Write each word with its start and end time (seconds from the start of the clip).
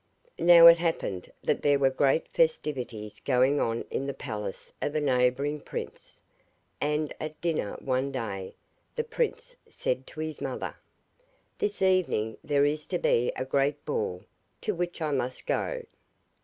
Now 0.39 0.65
it 0.65 0.79
happened 0.79 1.31
that 1.43 1.61
there 1.61 1.77
were 1.77 1.91
great 1.91 2.27
festivities 2.29 3.19
going 3.19 3.59
on 3.59 3.83
in 3.91 4.07
the 4.07 4.15
palace 4.15 4.73
of 4.81 4.95
a 4.95 4.99
neighbouring 4.99 5.59
prince, 5.59 6.23
and 6.81 7.13
at 7.19 7.39
dinner, 7.39 7.77
one 7.81 8.11
day, 8.11 8.55
the 8.95 9.03
prince 9.03 9.55
said 9.69 10.07
to 10.07 10.19
his 10.21 10.41
mother: 10.41 10.73
'This 11.59 11.83
evening 11.83 12.39
there 12.43 12.65
is 12.65 12.87
to 12.87 12.97
be 12.97 13.31
a 13.35 13.45
great 13.45 13.85
ball, 13.85 14.23
to 14.61 14.73
which 14.73 15.03
I 15.03 15.11
must 15.11 15.45
go. 15.45 15.83